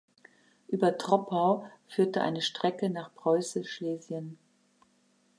[0.67, 4.39] Über Troppau führte eine Strecke nach Preußisch-Schlesien.